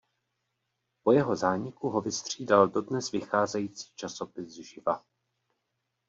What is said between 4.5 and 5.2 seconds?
Živa.